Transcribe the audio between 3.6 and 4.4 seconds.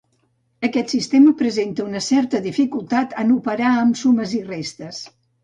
amb sumes